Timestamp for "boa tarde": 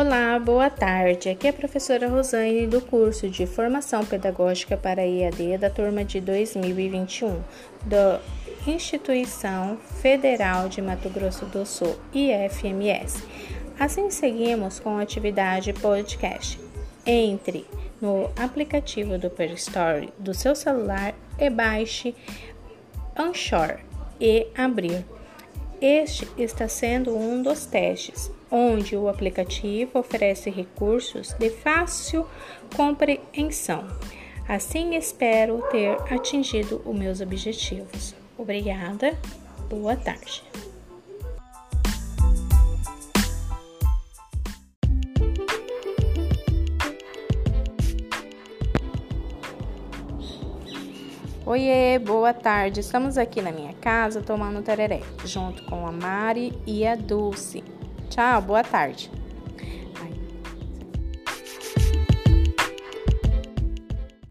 0.38-1.28, 39.68-40.42, 51.98-52.80, 58.42-59.10